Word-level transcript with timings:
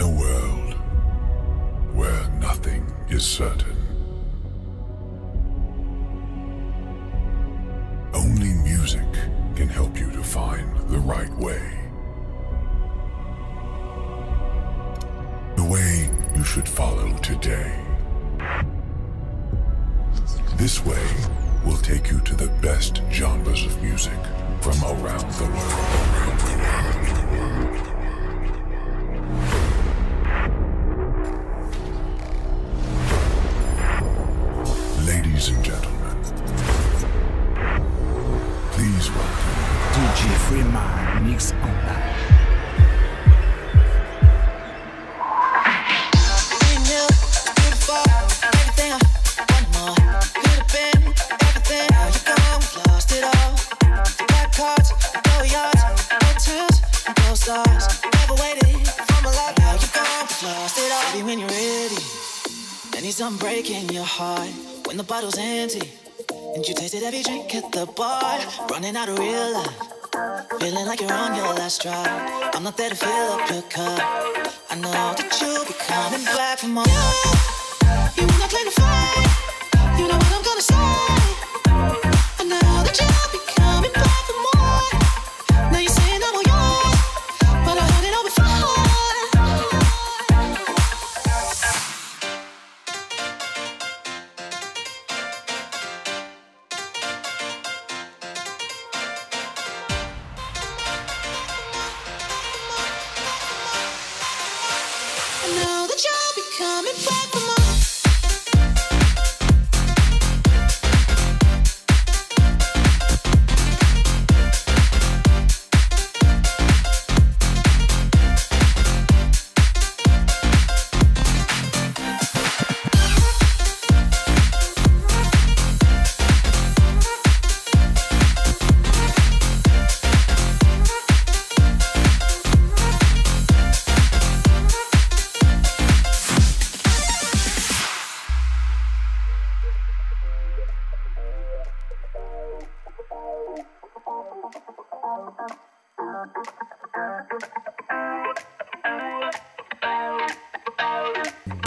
A 0.00 0.08
world 0.08 0.74
where 1.92 2.28
nothing 2.38 2.86
is 3.08 3.24
certain, 3.24 3.76
only 8.14 8.52
music 8.62 9.10
can 9.56 9.68
help 9.68 9.98
you 9.98 10.08
to 10.12 10.22
find 10.22 10.76
the 10.88 10.98
right 10.98 11.34
way. 11.38 11.60
The 15.56 15.64
way 15.64 16.08
you 16.36 16.44
should 16.44 16.68
follow 16.68 17.12
today. 17.18 17.84
This 20.56 20.84
way 20.84 21.06
will 21.64 21.78
take 21.78 22.08
you 22.10 22.20
to 22.20 22.36
the 22.36 22.48
best 22.62 23.02
genres 23.10 23.64
of 23.64 23.82
music 23.82 24.20
from 24.60 24.80
around 24.84 25.28
the 25.32 25.46
world. 25.46 26.97
When 64.18 64.96
the 64.96 65.04
bottle's 65.04 65.38
empty 65.38 65.92
and 66.56 66.66
you 66.66 66.74
tasted 66.74 67.04
every 67.04 67.22
drink 67.22 67.54
at 67.54 67.70
the 67.70 67.86
bar, 67.86 68.40
running 68.68 68.96
out 68.96 69.08
of 69.08 69.16
real 69.16 69.52
life, 69.54 69.78
feeling 70.58 70.86
like 70.86 71.00
you're 71.00 71.12
on 71.12 71.36
your 71.36 71.54
last 71.54 71.82
drop. 71.82 72.04
I'm 72.52 72.64
not 72.64 72.76
there 72.76 72.90
to 72.90 72.96
fill 72.96 73.10
up 73.10 73.48
your 73.48 73.62
cup. 73.62 74.00
I 74.70 74.74
know 74.74 74.90
that 74.90 75.38
you'll 75.40 75.64
be 75.64 75.74
coming 75.74 76.24
back 76.24 76.58
for 76.58 76.66
more. 76.66 76.84
You 78.16 78.26
wanna 78.26 78.48
play 78.48 78.64
the 78.64 78.72
fight? 78.72 79.98
You 80.00 80.08
know 80.08 80.16
what 80.16 80.32
I'm 80.32 80.42
gonna 80.42 80.62
say. 80.62 81.17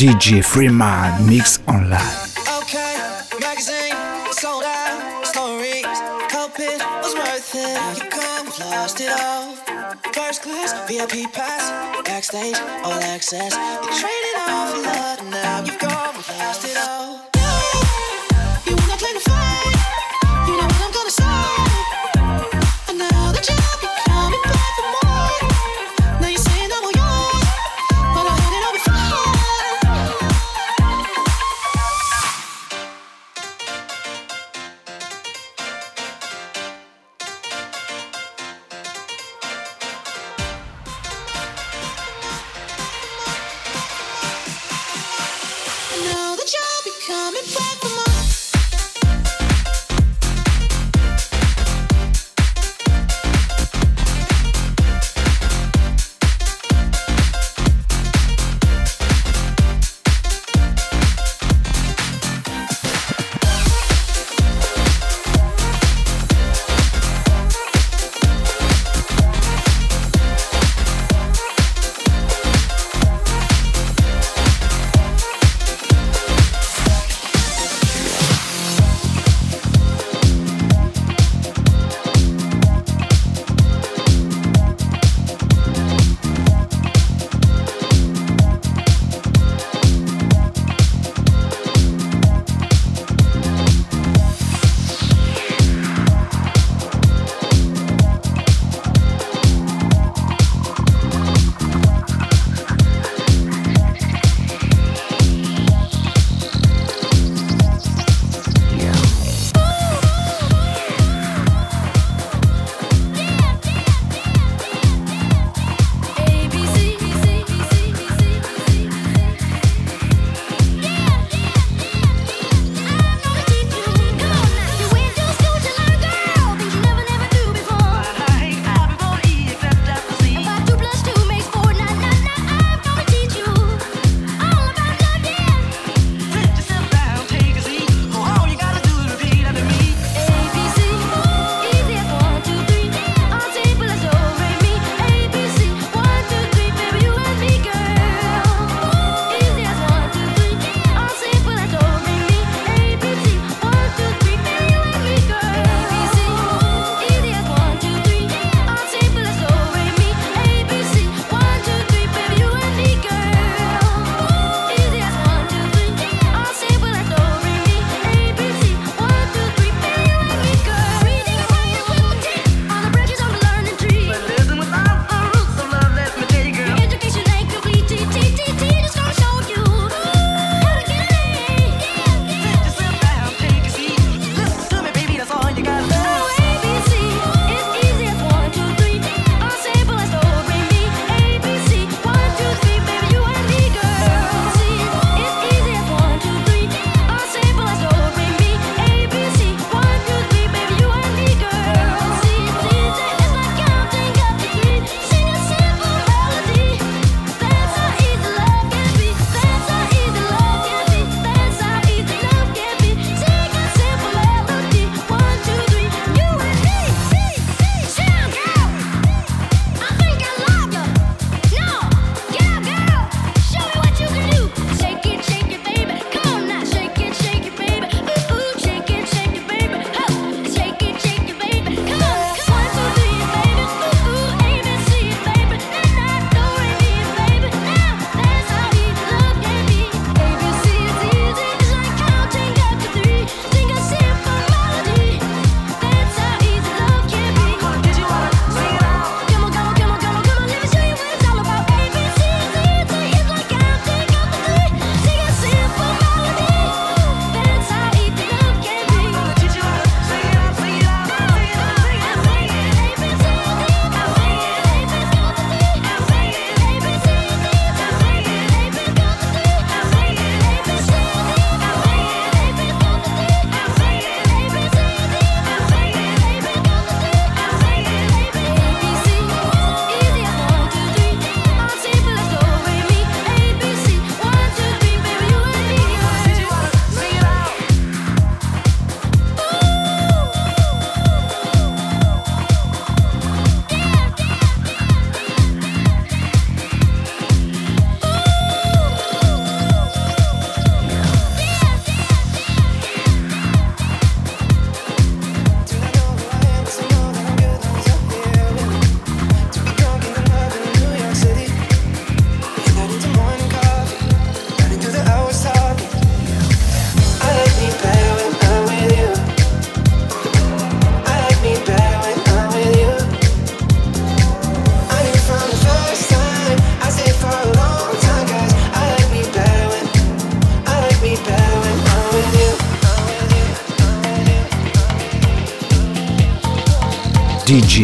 DJ 0.01 0.43
Freeman 0.43 1.27
Mix 1.27 1.59
Online. 1.67 2.01
Okay, 2.57 2.97
magazine 3.39 3.93
sold 4.31 4.63
out. 4.63 5.27
Stories, 5.27 5.85
hope 6.33 6.57
was 7.03 7.13
worth 7.13 7.53
it. 7.53 8.01
You 8.01 8.09
come, 8.09 8.47
lost 8.71 8.99
it 8.99 9.11
all. 9.11 9.53
First 10.11 10.41
class, 10.41 10.73
VIP 10.89 11.31
pass, 11.31 11.69
backstage, 12.03 12.57
all 12.83 12.99
access. 13.13 13.53
You 13.53 13.89
traded 14.01 14.37
off 14.49 14.73
a 14.73 14.79
lot, 14.89 15.23
now 15.29 15.63
you've 15.63 15.79
lost 15.83 16.65
it 16.65 16.77
all. 16.77 17.00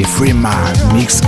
Freeman 0.03 0.75
Mix 0.93 1.21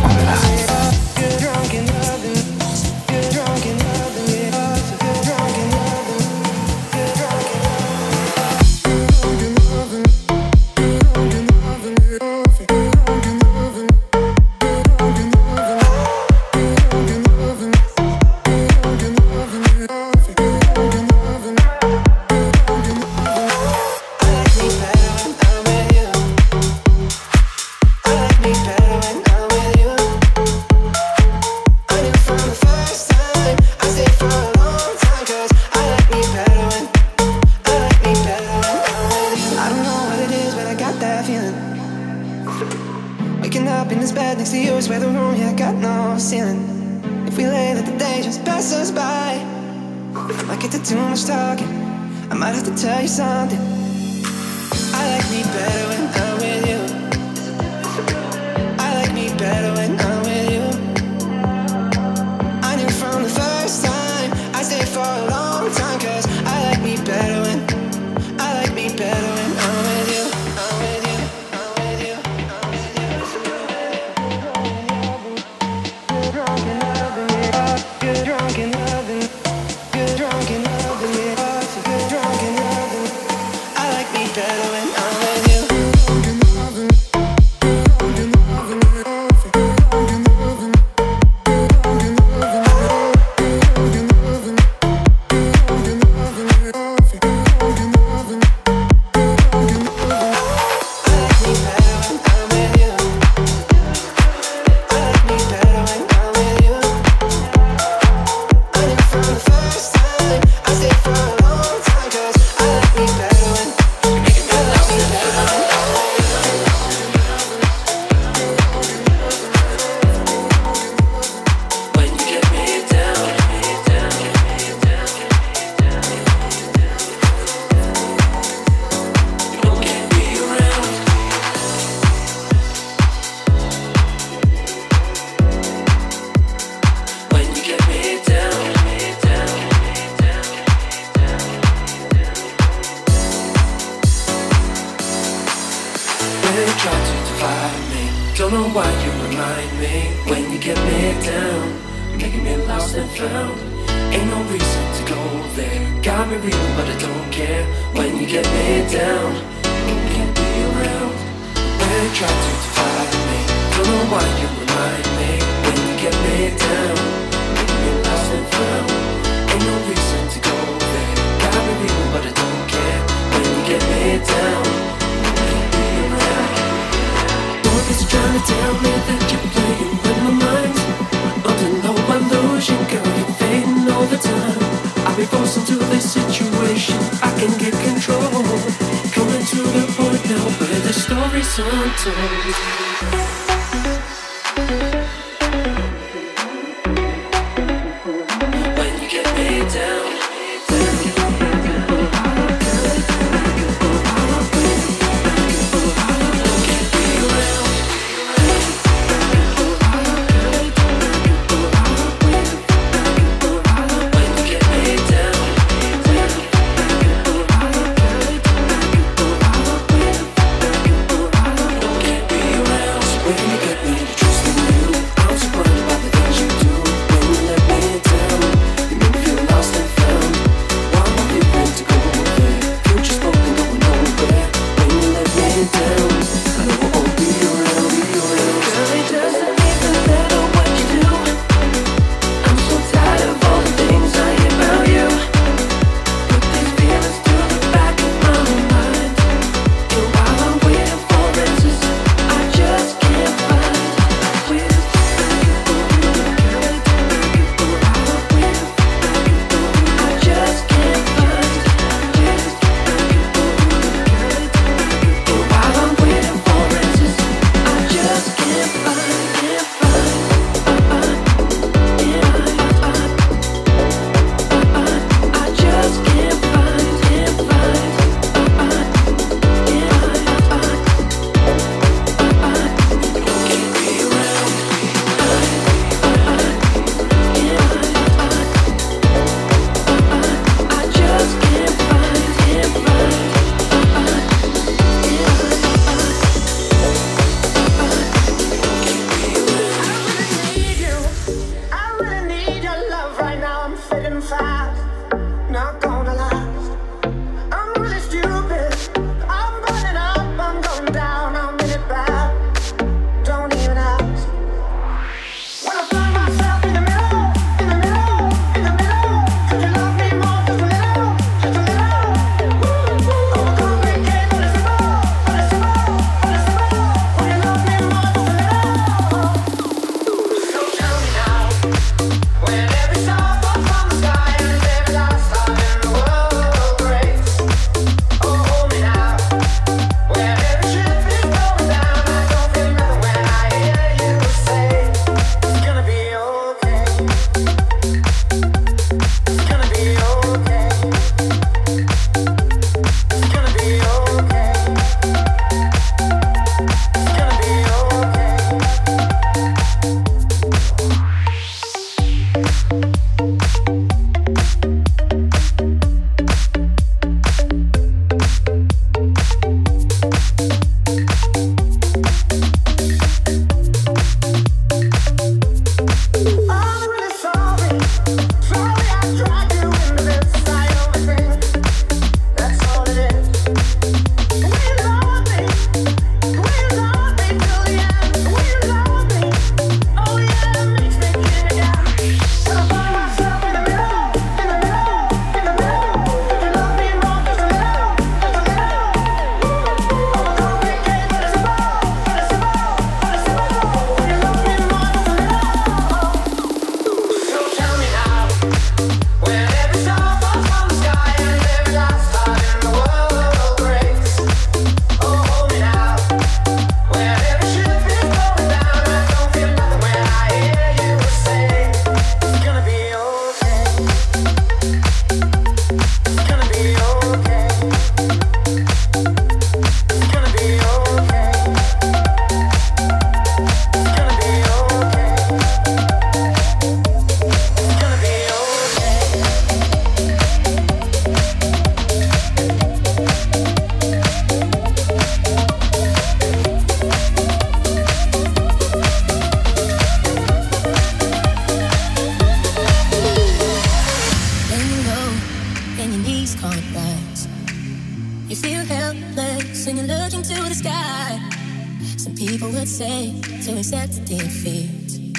to 463.43 463.57
accept 463.57 464.05
defeat. 464.05 465.13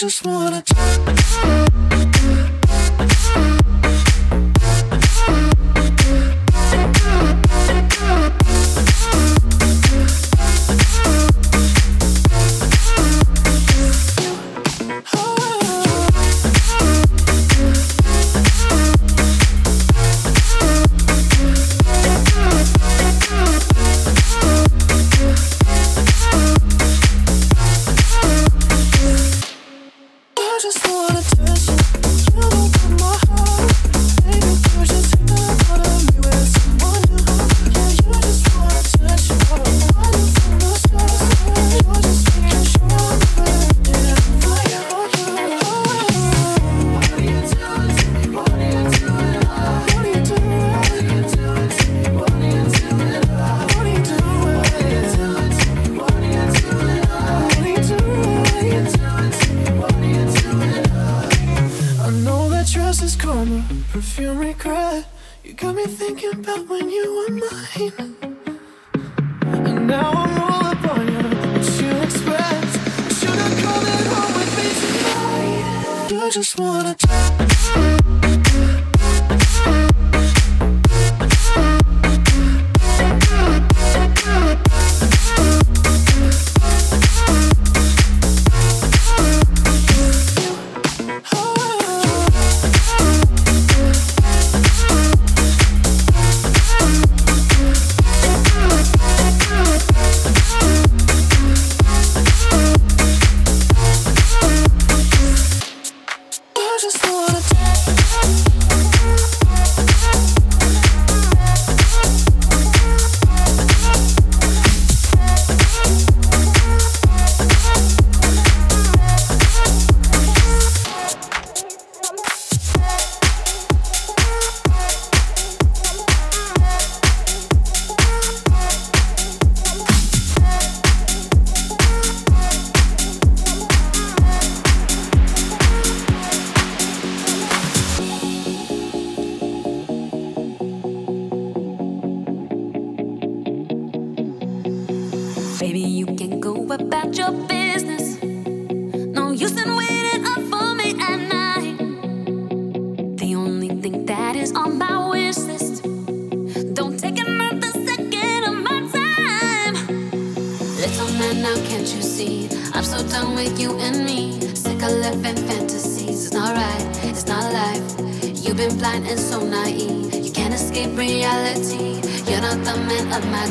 just 0.00 0.24
wanna 0.24 0.62
talk. 0.62 1.69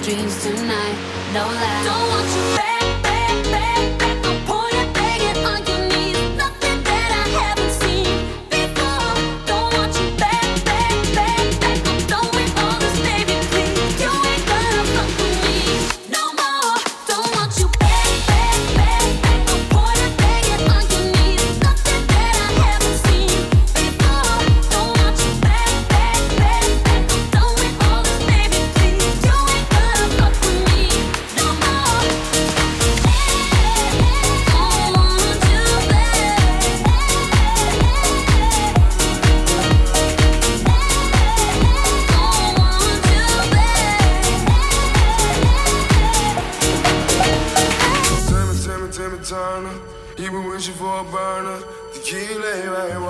dreams 0.09 0.41
tonight. 0.41 0.97
No 1.33 1.45
lie. 1.45 1.83
Don't 1.83 2.09
want 2.09 2.35
you. 2.35 2.48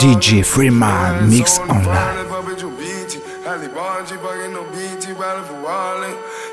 DJ 0.04 0.44
Freeman 0.46 1.30
Mix 1.30 1.58
Online. 1.58 2.28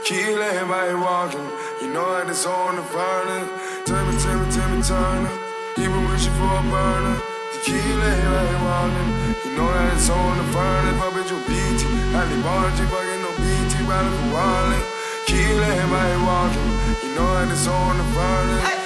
Keep 0.07 0.38
everybody 0.38 0.94
walking, 0.94 1.42
you 1.83 1.88
know 1.92 2.07
that 2.14 2.31
it's 2.31 2.46
on 2.46 2.76
the 2.76 2.83
burner. 2.94 3.42
Tell 3.85 4.07
me, 4.07 4.14
tell 4.22 4.38
me, 4.38 4.46
tell 4.55 4.70
me, 4.70 4.83
Turner. 4.87 5.35
Even 5.83 6.02
wishing 6.14 6.33
for 6.38 6.46
a 6.46 6.62
burner. 6.70 7.18
Tequila, 7.59 8.07
everybody 8.07 8.55
walking, 8.62 9.11
you 9.44 9.52
know 9.59 9.66
that 9.66 9.98
it's 9.98 10.09
on 10.09 10.37
the 10.38 10.46
burner. 10.55 10.94
Puppet 11.02 11.26
your 11.26 11.42
BT, 11.42 11.83
Ali 12.14 12.38
Bargy, 12.46 12.87
fucking 12.87 13.18
no 13.18 13.31
BT, 13.42 13.83
riding 13.83 14.14
for 14.14 14.29
wallet. 14.31 14.85
Keep 15.26 15.59
everybody 15.59 16.16
walking, 16.22 16.70
you 17.02 17.11
know 17.18 17.35
that 17.35 17.50
it's 17.50 17.66
on 17.66 17.98
the 17.98 18.07
burner. 18.14 18.86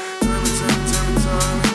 Tell 1.30 1.69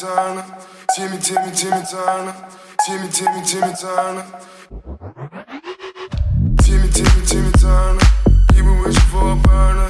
Timmy, 0.00 1.18
Timmy, 1.18 1.50
Timmy 1.52 1.82
Turner. 1.84 2.34
Timmy, 2.86 3.08
Timmy, 3.10 3.42
Timmy 3.44 3.74
Turner. 3.74 4.24
Timmy, 6.62 6.88
Timmy, 6.88 7.26
Timmy 7.26 7.52
Turner. 7.52 8.00
He 8.54 8.62
been 8.62 8.80
wishing 8.80 9.02
for 9.12 9.32
a 9.32 9.36
burner. 9.36 9.88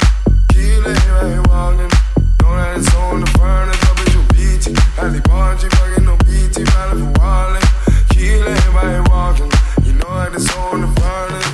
Key 0.51 0.81
right 0.81 1.01
here 1.01 1.43
walking. 1.47 1.87
Know 2.43 2.57
that 2.59 2.77
it's 2.77 2.93
on 2.97 3.21
the 3.21 3.31
burner. 3.39 3.73
Double 3.87 4.11
your 4.11 4.27
BT. 4.35 4.75
Halle 4.99 5.21
Bonji 5.31 5.71
fucking 5.79 6.05
no 6.05 6.17
BT. 6.27 6.65
Rally 6.65 7.03
for 7.03 7.21
wallet. 7.21 7.65
Key 8.11 8.35
lady 8.43 8.69
right 8.75 9.09
walking. 9.11 9.53
You 9.85 9.93
know 9.93 10.11
that 10.11 10.35
it's 10.35 10.53
on 10.57 10.81
the 10.81 10.89
burner. 10.89 11.50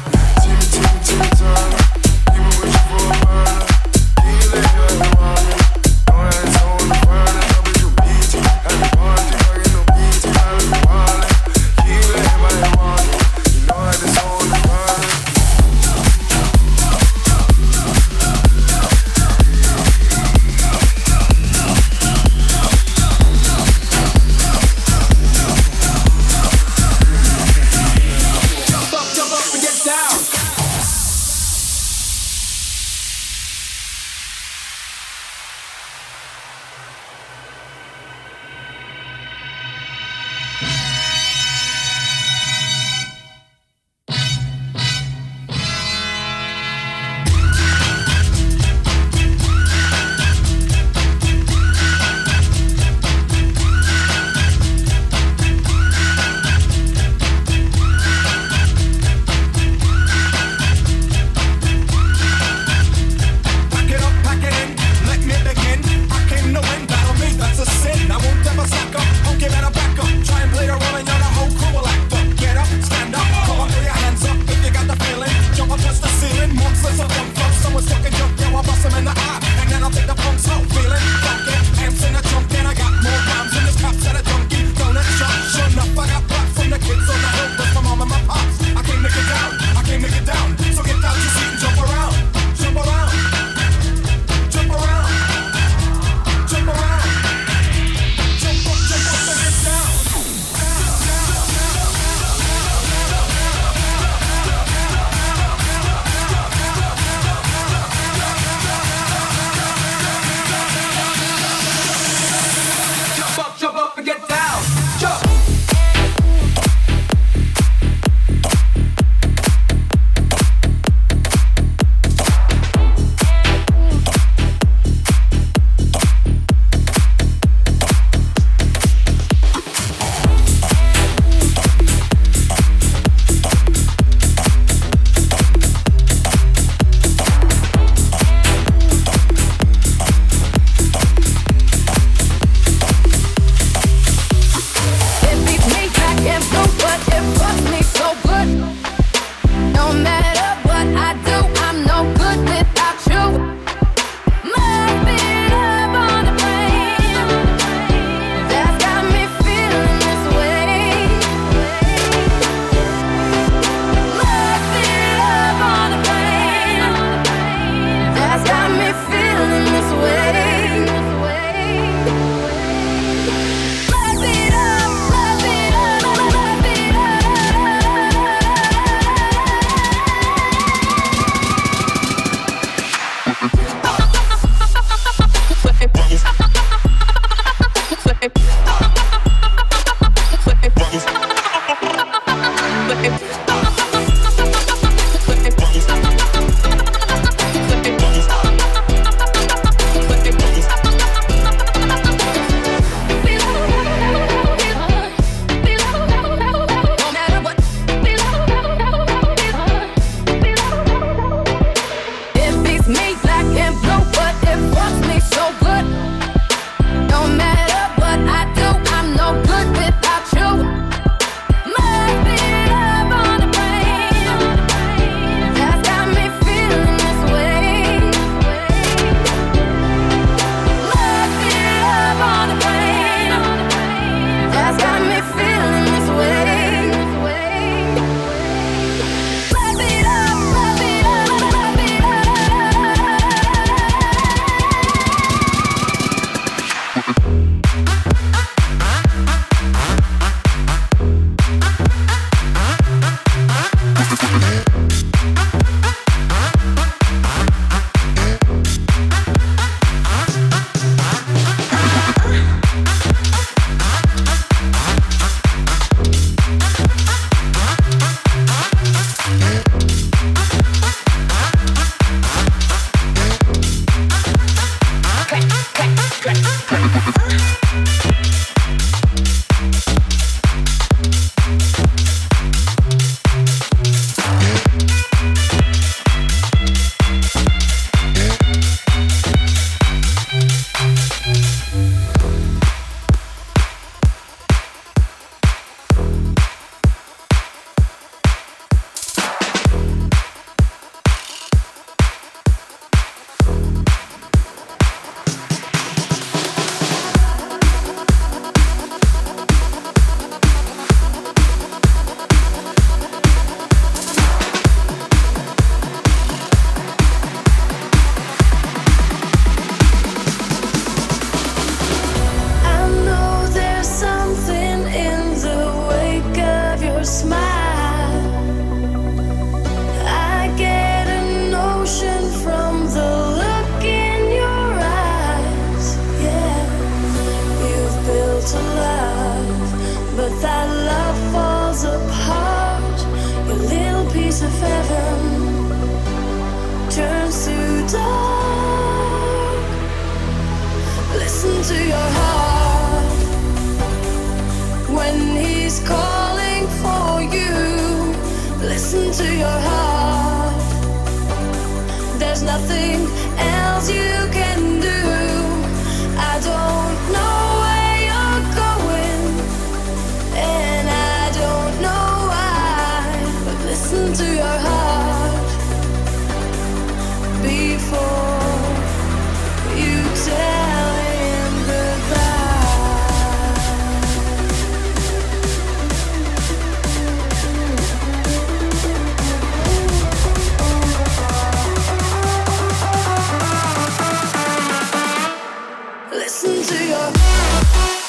listen 396.46 396.76
to 396.76 396.84
your 396.84 398.05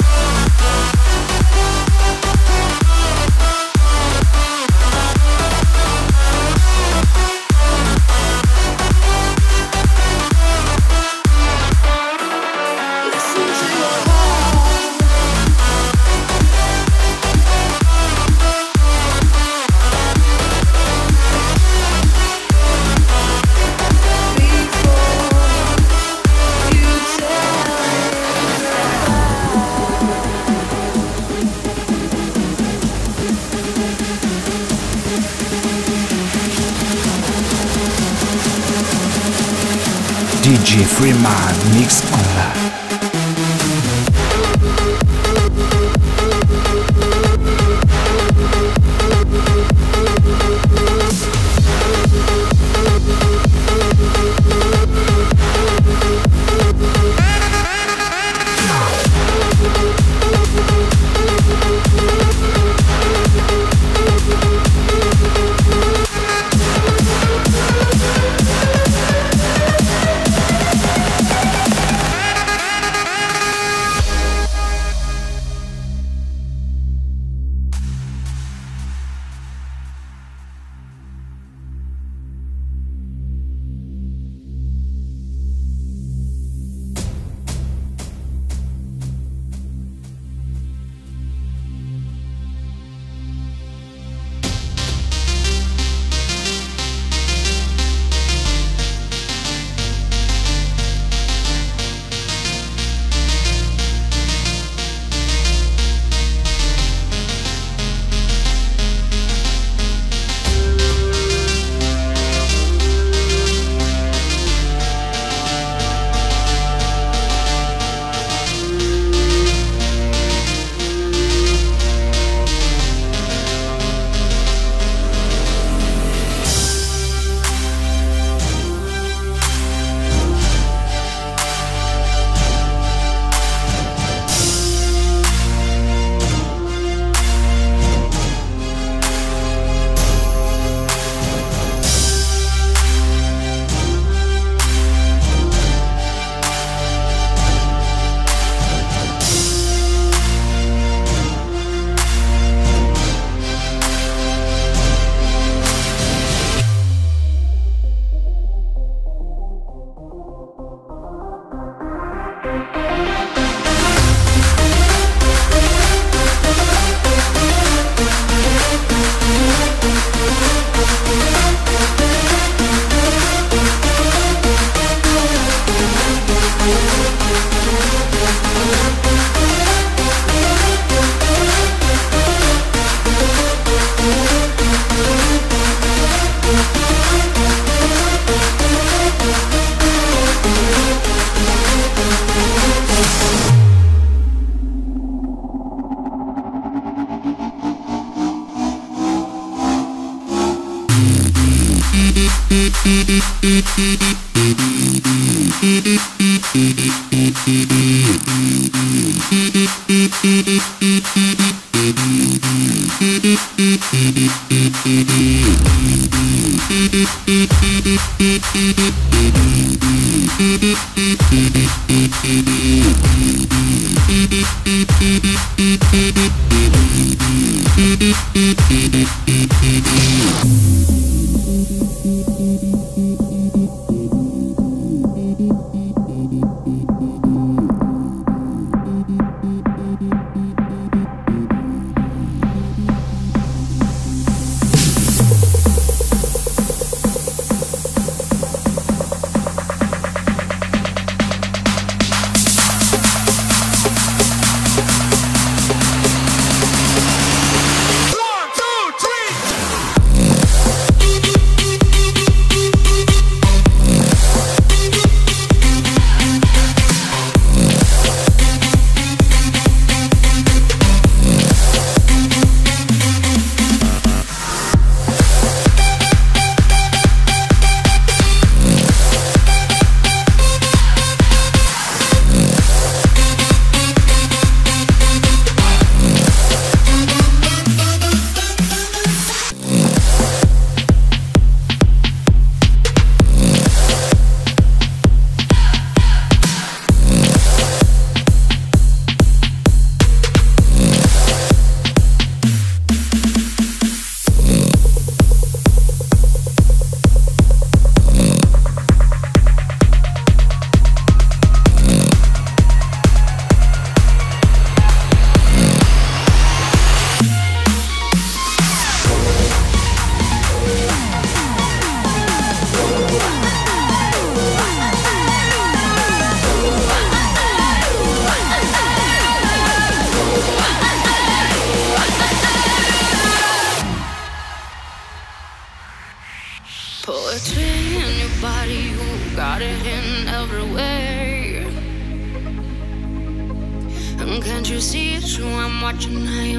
Freeman 40.87 41.55
Mix 41.75 42.06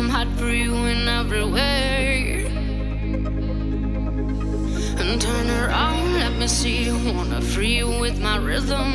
I'm 0.08 0.26
hot 0.26 0.38
for 0.38 0.50
you 0.50 0.74
and 0.74 1.06
everywhere. 1.06 2.46
And 5.00 5.20
turn 5.20 5.50
around, 5.50 6.14
let 6.14 6.32
me 6.38 6.48
see 6.48 6.84
you. 6.84 6.94
Wanna 7.12 7.42
free 7.42 7.76
you 7.76 7.88
with 8.00 8.18
my 8.18 8.38
rhythm. 8.38 8.90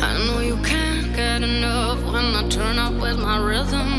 I 0.00 0.10
know 0.26 0.40
you 0.40 0.56
can't 0.64 1.14
get 1.14 1.42
enough 1.42 2.02
when 2.12 2.34
I 2.34 2.48
turn 2.48 2.76
up 2.76 2.94
with 2.94 3.18
my 3.20 3.38
rhythm. 3.38 3.90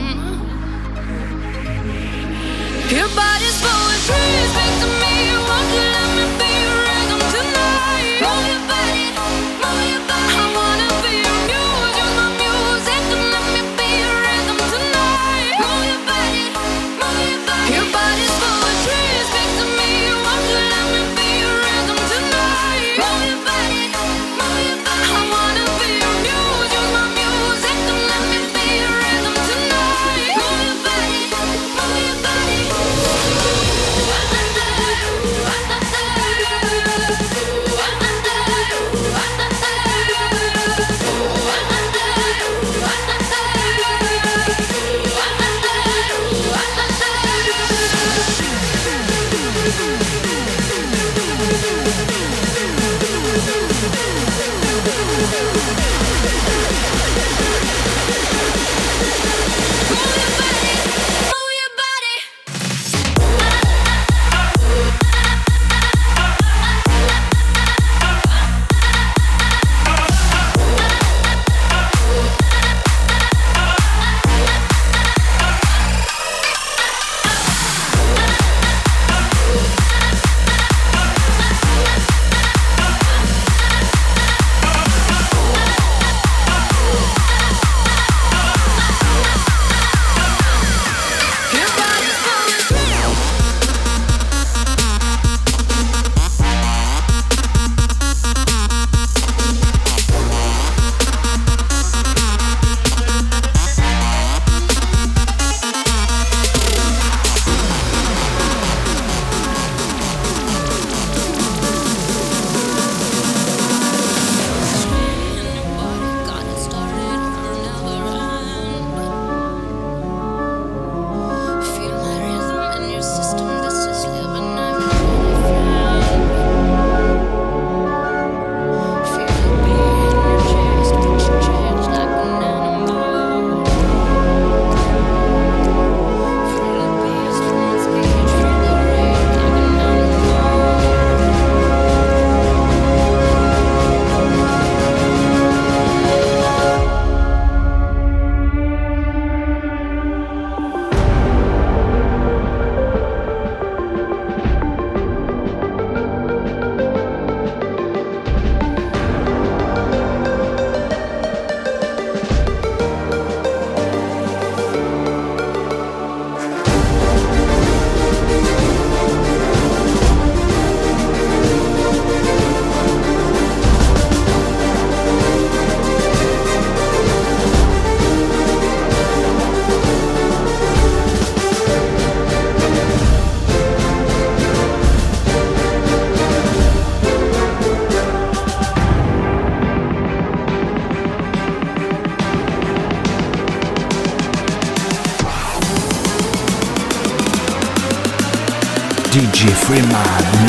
Your 2.90 3.08
body's 3.16 3.58
poetry, 3.64 4.32
speak 4.52 4.80
to 4.82 4.88
me. 5.00 5.11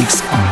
Mix 0.02 0.51